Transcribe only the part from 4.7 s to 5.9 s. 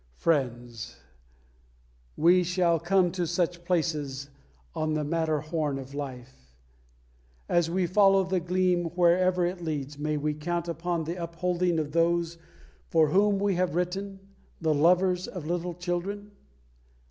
on the Matterhorn